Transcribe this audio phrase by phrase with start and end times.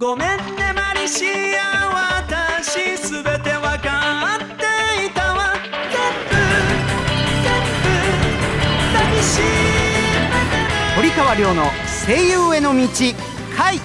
[0.00, 1.24] ごめんねマリシ
[1.56, 1.88] ア
[2.30, 4.54] 私すべてわかって
[5.06, 5.54] いたわ。
[9.34, 9.50] 全
[10.94, 11.64] 部堀川亮の
[12.06, 12.86] 声優への道
[13.56, 13.80] 回。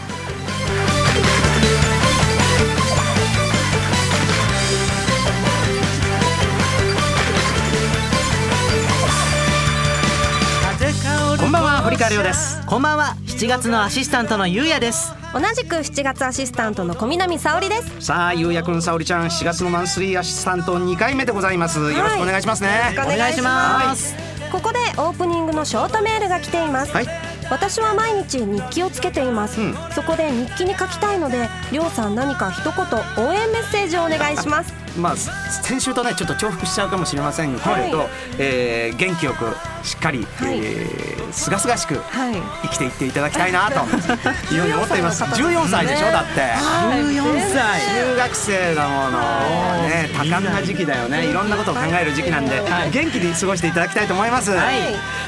[11.39, 12.63] こんばんは堀川亮です。
[12.67, 18.05] こんばんは7月のアシスタントのゆうやです同じく7月アシスタントの小南沙織です。
[18.05, 22.69] さあゆうやくんさおりちゃん4月のマンスリーアシスタント2回目でございます、よろしくお願いしますね。
[22.93, 24.15] お願いします。
[24.51, 27.07] ここでオープニングのショートメールが来ています、はい。
[27.49, 29.75] 私は毎日日記をつけています、うん。
[29.95, 38.07] そこで日記に書きたいのでりょうさん何か一言応援メッセージをお願いしますまあ先週とねちょっと重複しちゃうかもしれませんけれど、はい。
[38.39, 39.45] えー元気よく
[39.85, 40.59] しっかり、はい。
[40.59, 42.35] えーすがすがしくはい。
[42.63, 43.79] 生きていっていただきたいなと
[44.53, 45.23] いうふうに思っています。
[45.23, 46.11] 14歳でしょ？
[46.11, 46.41] だって。
[46.41, 47.81] 14歳。
[47.81, 49.19] 中学生だもの
[49.89, 51.25] ね多感な時期だよね。
[51.25, 51.33] い。
[51.33, 52.91] ろんなことを考える時期なんで、はい。
[52.91, 54.75] 元気に過ごしていただきたいと思います、はい。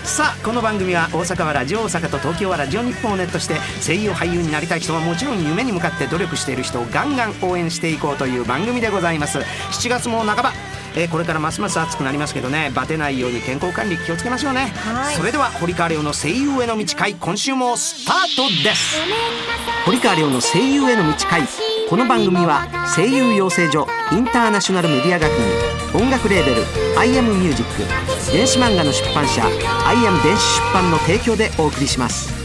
[0.03, 9.39] さあこの番組は大阪はラジオ大阪と東京はラジオ日本をネットして声優俳優になりたい人はもちろん夢に向かって努力している人をガンガン応援していこうという番組でございます
[9.71, 10.53] 7月も半ば。
[10.97, 12.71] えーこれからますます暑くなりますけどね。
[12.73, 15.15] バテないように健康管理気をつけましょうね、はい。
[15.15, 18.97] それでは堀川亮の声優への道会今週もスタートです。
[19.85, 21.41] 堀川亮の声優への道会。
[21.87, 26.63] この番組は声優養成所インターナショナルメディア学院音楽レーベル
[26.97, 29.45] 「アイアムミュージック電子漫画の出版社
[29.85, 32.44] 「アイアム電子出版」の提供でお送りします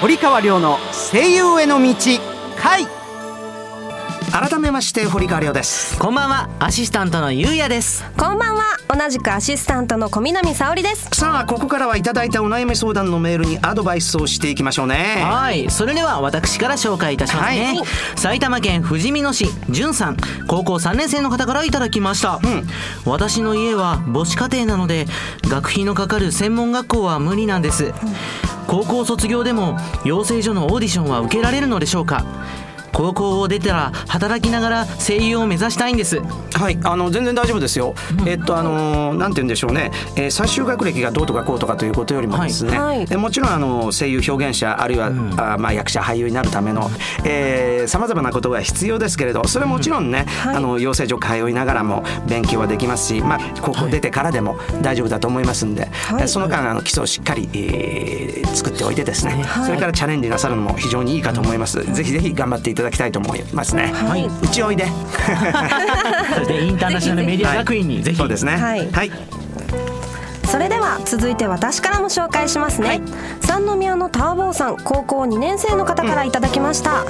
[0.00, 0.78] 堀川亮の
[1.12, 1.92] 声優への道
[2.56, 2.86] 回。
[4.30, 5.98] 改めまして堀川亮です。
[5.98, 6.48] こんばんは。
[6.60, 8.04] アシスタントのゆうやです。
[8.16, 8.76] こんばんは。
[8.96, 11.08] 同じくアシスタントの小南沙織です。
[11.14, 15.24] さあここからはいただいたお悩み相談のメールにアドバイスをしていきましょうね。
[15.24, 15.68] はい。
[15.68, 17.86] それでは私から紹介いたしますね、はい。
[18.14, 20.16] 埼玉県ふじみ野市じゅんさん。
[20.46, 22.38] 高校3年生の方からいただきました、
[23.04, 25.06] 私の家は母子家庭なので
[25.48, 27.92] 学費のかかる専門学校は無理なんです、
[28.68, 32.24] 高校卒業でも養成所のオーディションは受けられるのでしょうか？
[32.92, 36.20] 高校を出たら働きながら声優を目指したいんです。
[36.54, 37.94] はいあの全然大丈夫ですよ、
[38.26, 43.16] えっとあのなんて言うんでしょうね、えー最終学歴がどうとかこうとかということよりもですね、はい。
[43.16, 45.06] もちろんあの声優表現者あるいは、
[45.36, 46.90] あまあ役者俳優になるための
[47.86, 55.88] さまざまなことが必要ですけれどそれはもちろんね、あの養成所通いながらも勉強はできますし、まあ高校出てからでも大丈夫だと思いますんで、
[56.20, 64.26] えその間あの基礎をしっかり、えー作っておいてですね、それからチャレンジなさるのも非常にいいかと思います、ぜひぜひ頑張っていただきたいと思いますね、はい。
[64.26, 64.86] うちおいで。
[66.34, 68.16] そしてインターナショナルメディア学院にぜひ。
[68.16, 68.56] そうですね。
[68.56, 68.88] はい。
[68.90, 69.12] はい。
[70.48, 73.02] それでは続いて私からも紹介しますね、
[73.42, 77.04] 三宮のターボーさん高校2年生の方からいただきました、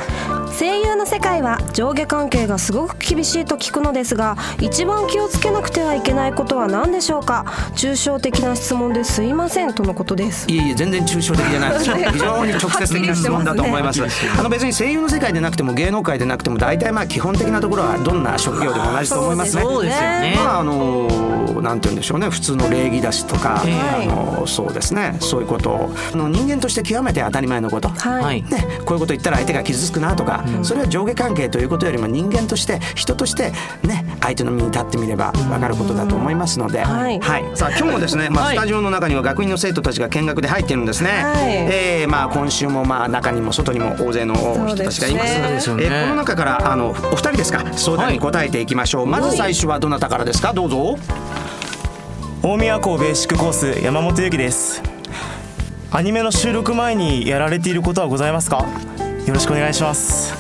[0.57, 7.45] 声優の世界は上下関係がすごく厳しいと聞くのですが一番気をつけなくてはいけないことは何でしょうか？
[7.75, 9.73] 抽象的な質問ですいません。
[9.73, 10.51] とのことです。
[10.51, 11.73] いえいえ全然抽象的じゃない。
[11.73, 14.03] で す非常に直接的な質問だと思います。
[14.39, 19.63] あの別に声優の世界でなくても芸能界でなくても大体まあ基本的なところはどんな職業でも同じと思いますね。
[19.63, 20.35] そうですよね。
[20.37, 21.09] まああの
[21.63, 22.29] なんて言うんでしょうね。
[22.31, 25.17] 普通の礼儀だしとか、えあのそうですね。
[25.21, 25.95] そういうことを。
[26.15, 28.43] あの人間として極めて当たり前のこと、はい、はい。
[28.43, 33.53] ね、こういうこと言ったら相手が傷つくなとか、それは上下関係ということよりも人間として人として
[33.83, 37.21] ね相手の身に立ってみれば分かることだと思いますので、はい。
[37.55, 41.53] さあ今日もですね、まあ、はいスタジオの中には学院の生徒たちが見学で入ってるんですね、はい。
[41.71, 44.35] えーまあ、今週もまあ中にも外にも大勢の
[44.69, 45.35] 人たちがいます。
[45.35, 45.97] そうですね。
[45.97, 47.65] えーこの中からあのお二人ですか？
[47.73, 50.53] 相談に答えていきましょう、まず最初はどなたからですか？
[50.53, 50.99] どうぞ。
[52.43, 54.83] 大宮校ベーシックコース山本由紀です。
[55.91, 58.67] アニメの収録前にやられていることはございますか？
[59.29, 60.33] よろしくお願いします。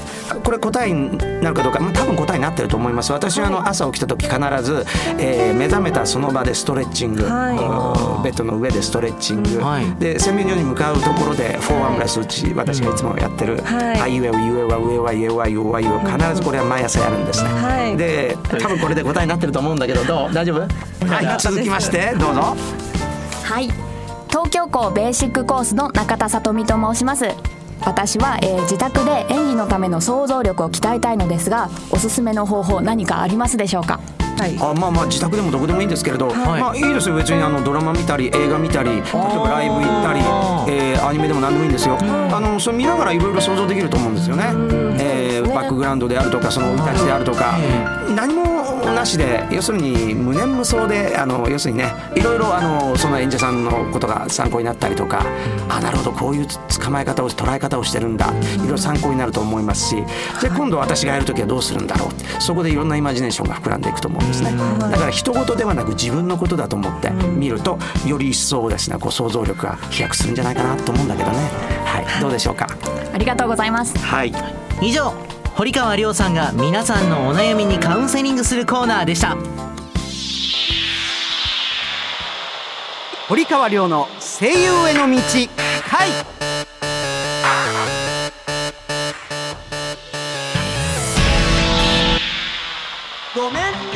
[0.44, 3.12] これ答えになるかどうか、まあ、多分答えになってると思います。
[3.12, 4.84] 私はあの朝起きた時必ず、
[5.18, 9.94] えー目覚めたその場でストレッチング、はベッドの上でストレッチング、はい。
[9.96, 14.00] で洗面所に向かうところでフォーアムラスうち私がいつもやってる「はい。
[14.00, 17.96] あいうえおいうえは上はゆえはゆはゆ」必ずこれは毎朝やるんですね、はい。
[17.98, 20.32] で多分これで答えになってると思うんだけどどう？
[20.32, 20.60] 大丈夫？
[21.06, 21.38] はい。
[21.38, 22.56] 続きましてどうぞ。
[23.44, 23.70] はい。
[24.30, 27.26] 東京校ベーシックコースの中田さとみと申します
[27.84, 34.00] 私は、えー自宅で演技のための想像力を鍛えたいのですがおすすめの方法何かありますでしょうか？
[34.38, 34.56] はい。
[34.58, 37.14] あまあまあ自宅でもどこでもいいんですけれど、まあいいですよ。
[37.16, 40.20] 別にあのドラマ見たり映画見たり例えばライブ行ったり、
[40.72, 44.44] えーアニメでも何でもいいんですよ、あのそれ見ながらいろいろ想像できると思うんですよね、
[45.00, 47.56] えーバックグラウンドであるとかその生い立ちであるとか、
[48.14, 55.24] 何もなしで要するに無念無想であの要するにねいろいろあのその演者さんのことが参考になったりとか、
[55.68, 56.12] あなるほど。
[56.12, 58.32] こういう捕まえ方を捉え方をしてるんだ。
[58.56, 59.96] いろいろ参考になると思いますし。
[60.42, 62.42] で今度私がやる時はどうするんだろう。
[62.42, 71.36] そこでいろんなイマジネーションが膨らんでいくと思うんですねだから人事ではなく自分のことだと思って見るとより一層ですねこう想像力が飛躍するんじゃないかなと思うんだけどね。
[71.84, 72.20] はい。
[72.20, 72.68] どうでしょうか？
[73.12, 73.98] ありがとうございます。
[73.98, 74.32] はい。
[74.80, 75.12] 以上
[75.54, 79.36] 堀川亮さんが皆さんのお悩みにカウンセリングするコーナーでした。
[83.28, 85.18] 堀川亮の声優への道
[85.88, 86.10] 回。
[93.34, 93.87] ごめん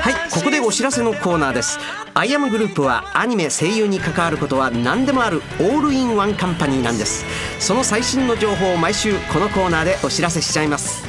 [0.00, 1.78] はいここでお知らせのコーナーです。
[2.14, 7.24] アイアムグループはアニメ声優に関わることは何でもあるオールインワンカンパニーなんです。
[7.58, 11.04] その最新の情報を毎週このコーナーでお知らせしちゃいます。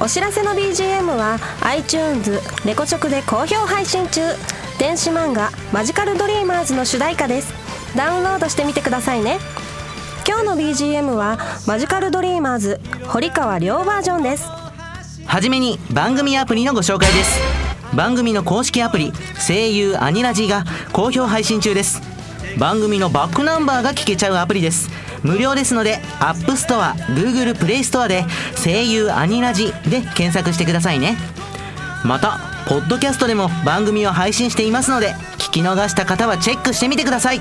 [0.00, 4.20] お知らせの BGM は iTunes レコチョクで好評配信中。
[4.78, 7.52] 電子漫画「マジカルドリーマーズ」の主題歌です。
[7.96, 9.38] ダウンロードしてみてくださいね。
[10.26, 14.63] 今日の BGM はマジカルドリーマーズ堀川亮バージョンです。
[15.26, 17.40] はじめに番組アプリのご紹介です。
[17.94, 19.12] 番組の公式アプリ
[19.46, 22.00] 声優アニラジが好評配信中です。
[22.58, 24.90] 番組のバックナンバーが聞けちゃうアプリです。
[25.22, 28.24] 無料ですので App Store、Google Play Store で
[28.62, 31.16] 声優アニラジで検索してくださいね。
[32.04, 32.38] また
[32.68, 37.40] ポッドキャストでも番組を配信していますので聞き逃した方はチェックしてみてください。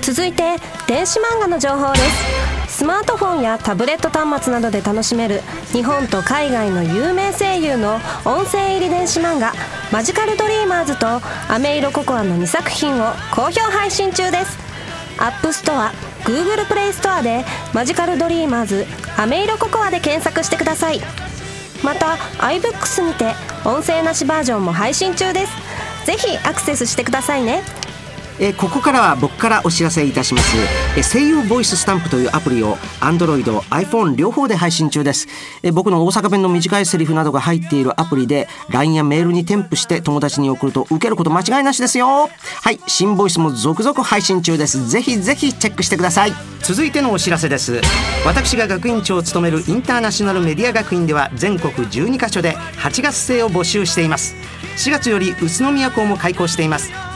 [0.00, 0.56] 続いて
[0.86, 2.43] 電子漫画の情報です。
[2.84, 5.40] スマートフォンやタブレット端末などで楽しめる
[5.72, 7.94] 日本と海外の有名声優の
[8.26, 9.54] 音声入り電子漫画
[9.90, 11.06] 「マジカルドリーマーズ」と
[11.48, 14.58] 「アメイロココア」の2作品を好評配信中です。
[15.16, 15.94] App Store
[16.24, 21.00] Google Play ストアで「マジカルドリーマーズアメイロココア」で検索してください。
[21.82, 23.34] また iBooks にて
[23.64, 25.52] 音声なしバージョンも配信中です。
[26.04, 27.62] ぜひアクセスしてくださいね。
[28.40, 30.56] えーここからは僕からお知らせいたします、
[30.96, 35.26] えー声優ボイススタンプというアプリを Android、iPhone 両方で配信中です、
[35.62, 42.28] えー僕の大阪弁の短いセリフなどが入っているアプリで LINE やメールに添付して友達に送ると受けること間違いなしですよ。
[42.62, 44.88] はい新ボイスも続々配信中です。
[44.88, 46.32] ぜひぜひチェックしてください。
[46.62, 47.80] 続いてのお知らせです。
[48.24, 54.34] 私が学院長を務めるインターナショナルメディア学院では全国12カ所で8月生を募集しています。
[54.76, 57.03] 4月より宇都宮校も開校しています。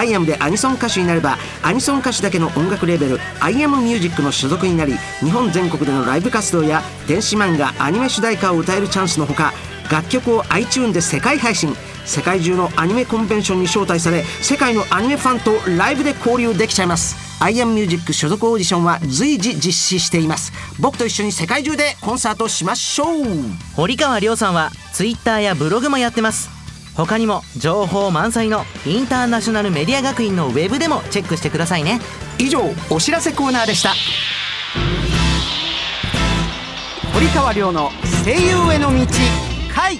[0.00, 9.52] アイアムでアニソン歌手になればアニソン歌手だけの音楽レーベルアイアムミュージックの所属になり日本全国でのライブ活動や電子漫画アニメ主題歌を歌えるチャンスのほか
[9.90, 11.74] 楽曲を iTune で世界配信
[12.06, 17.16] 世界中のアニメコンベンションに招待され世界のアニメファンとライブで交流できちゃいます。
[17.42, 20.52] アイアムミュージック所属オーディションは随時実施しています。
[20.78, 23.26] 僕と一緒に世界中でコンサートしましょう。
[23.76, 26.59] 堀川亮さんは Twitter やブログもやってます。
[26.96, 32.00] 他にも情報満載のインターナショナルメディア学院のウェブでもチェックしてくださいね。
[32.38, 33.94] 以上お知らせコーナーでした。
[37.14, 37.90] 堀川亮の
[38.24, 39.06] 声優への道
[39.74, 39.98] 回。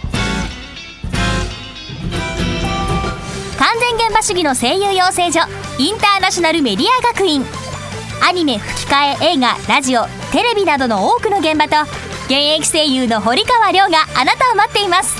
[3.59, 5.41] 完全現場主義の声優養成所
[5.79, 7.45] インターナショナルメディア学院。
[8.23, 11.91] アニメ吹き替え映画ラジオテレビなどの多くの現場と
[12.27, 15.20] 現役声優の堀川亮があなたを待っています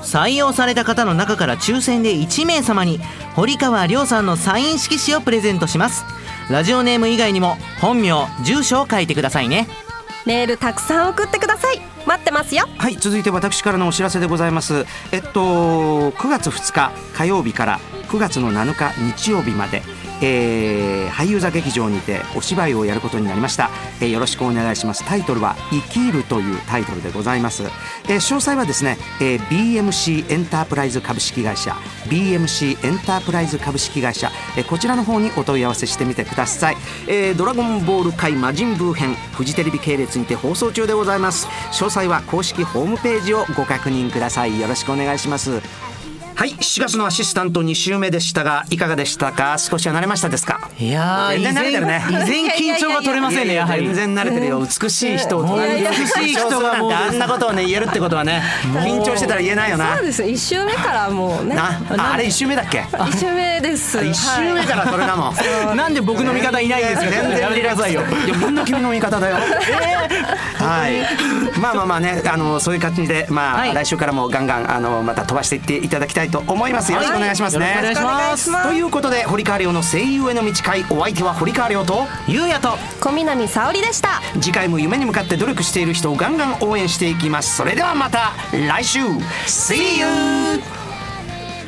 [0.00, 2.98] 採用された方の中から抽選で1名様に
[3.34, 6.06] 堀川亮さんのサイン色紙をプレゼントします。
[6.50, 9.68] ラジオネーム以外にも本名住所を書いてくださいね。
[10.26, 11.80] メールたくさん送ってください。
[12.06, 12.66] 待ってますよ。
[12.78, 14.86] はい続いて私からのお知らせでございます。
[15.12, 19.82] えっと9月2日火曜日から9月の7日日曜日まで
[20.22, 23.70] えー俳優座劇場にてお芝居をやることになりました、
[24.00, 25.04] えーよろしくお願いします。
[25.04, 31.76] タイトルは「生きる」というタイトルでございます、えー詳細はですね、えー BMC エンタープライズ株式会社。
[32.08, 41.46] BMC エンタープライズ株式会社、えーこちらの方にお問い合わせしてみてください、えードラゴンボール界魔人ブー編フジテレビ系列にて放送中でございます。
[41.72, 44.60] 詳細は公式ホームページをご確認ください。
[44.60, 45.60] よろしくお願いします。
[46.38, 49.58] はい7月のアシスタント2週目でしたがいかがでしたか？
[49.58, 50.70] 少しは慣れましたですか？
[50.78, 52.04] いやー全然慣れてるね。
[52.08, 53.54] 依然緊張が取れませんね。
[53.54, 53.86] やはり。
[53.86, 54.60] 全然慣れてるよ。
[54.64, 58.40] 美しい人を隣に美しい人がもうあんなことをね言えるってことはね
[58.72, 59.96] 緊張してたら言えないよな。
[59.96, 60.22] そうです。
[60.24, 61.56] 一週目からもうね。
[61.56, 62.84] なああれ1週目だっけ？
[63.10, 63.98] 一週目です。
[63.98, 65.34] 1週目からそれなの
[65.74, 67.40] なんで僕の味方いないんですよ全然。
[67.40, 68.02] やめてくださいよ。
[68.02, 69.38] いやみんな君の味方だよ。
[70.54, 71.58] はい。
[71.58, 73.74] まあまあまあね、あのそういう感じで、まあ、はい。
[73.74, 76.92] 来週からもガンガンあのまた飛ばしていっていただきたいと思います。
[76.92, 77.76] よろしくお願いしますね。
[77.76, 78.68] よろしくお願いします。
[78.68, 82.70] ということで堀川亮の声優への道会お相手は堀川亮とゆうやと
[83.00, 84.20] 小南沙織でした。
[84.40, 87.56] 次回も夢に向かって努力している人をガンガン応援していきます。
[87.56, 89.00] それではまた来週。
[89.46, 90.62] See you!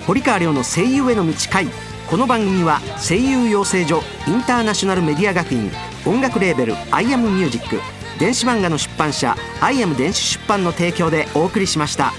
[0.06, 1.68] 堀川亮の声優への道会。
[2.10, 5.70] この番組は声優養成所インターナショナルメディア学院
[6.04, 7.80] 音楽レーベル「アイアムミュージック
[8.18, 12.12] 電子漫画の出版社「アイアム電子出版」の提供でお送りしました。